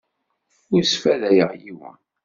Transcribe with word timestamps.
Ur 0.73 0.83
sfadayeɣ 0.85 1.51
yiwen. 1.61 1.97